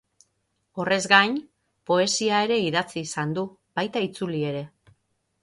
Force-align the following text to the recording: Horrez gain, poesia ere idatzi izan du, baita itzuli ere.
Horrez 0.83 1.03
gain, 1.11 1.35
poesia 1.91 2.39
ere 2.47 2.57
idatzi 2.69 2.99
izan 3.09 3.37
du, 3.41 3.45
baita 3.81 4.05
itzuli 4.09 4.43
ere. 4.55 4.67